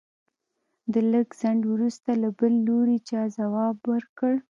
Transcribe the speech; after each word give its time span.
د 0.91 0.95
لږ 1.11 1.27
ځنډ 1.41 1.61
وروسته 1.73 2.09
له 2.21 2.29
بل 2.39 2.53
لوري 2.67 2.97
چا 3.09 3.21
ځواب 3.37 3.77
ورکړ. 3.91 4.33